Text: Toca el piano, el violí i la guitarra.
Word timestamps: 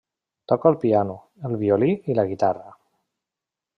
Toca 0.51 0.69
el 0.69 0.77
piano, 0.85 1.17
el 1.49 1.53
violí 1.65 1.91
i 2.13 2.17
la 2.21 2.27
guitarra. 2.33 2.75